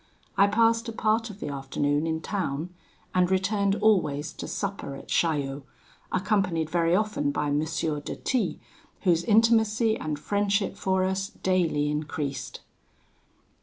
I 0.35 0.47
passed 0.47 0.89
a 0.89 0.91
part 0.91 1.29
of 1.29 1.39
the 1.39 1.49
afternoon 1.49 2.07
in 2.07 2.21
town, 2.21 2.73
and 3.13 3.29
returned 3.29 3.75
always 3.75 4.33
to 4.33 4.47
supper 4.47 4.95
at 4.95 5.09
Chaillot, 5.09 5.61
accompanied 6.11 6.71
very 6.71 6.95
often 6.95 7.29
by 7.29 7.49
M. 7.49 7.59
de 7.63 8.15
T, 8.15 8.59
whose 9.01 9.23
intimacy 9.23 9.95
and 9.95 10.17
friendship 10.17 10.75
for 10.75 11.03
us 11.03 11.29
daily 11.43 11.91
increased. 11.91 12.61